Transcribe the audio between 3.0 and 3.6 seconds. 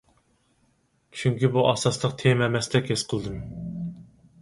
قىلدىم.